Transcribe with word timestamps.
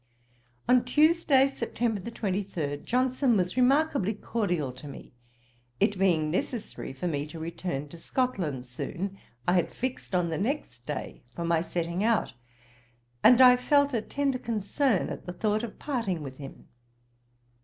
On 0.67 0.83
Tuesday, 0.83 1.47
September 1.47 2.01
23, 2.01 2.77
Johnson 2.77 3.37
was 3.37 3.55
remarkably 3.55 4.15
cordial 4.15 4.71
to 4.71 4.87
me. 4.87 5.13
It 5.79 5.99
being 5.99 6.31
necessary 6.31 6.91
for 6.91 7.07
me 7.07 7.27
to 7.27 7.37
return 7.37 7.87
to 7.89 7.99
Scotland 7.99 8.65
soon, 8.65 9.19
I 9.47 9.53
had 9.53 9.69
fixed 9.71 10.15
on 10.15 10.29
the 10.29 10.39
next 10.39 10.87
day 10.87 11.21
for 11.35 11.45
my 11.45 11.61
setting 11.61 12.03
out, 12.03 12.33
and 13.23 13.39
I 13.41 13.55
felt 13.57 13.93
a 13.93 14.01
tender 14.01 14.39
concern 14.39 15.09
at 15.09 15.27
the 15.27 15.33
thought 15.33 15.61
of 15.61 15.77
parting 15.77 16.23
with 16.23 16.37
him. 16.37 16.67